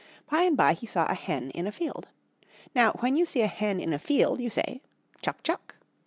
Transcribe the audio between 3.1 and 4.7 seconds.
you see a hen in a field you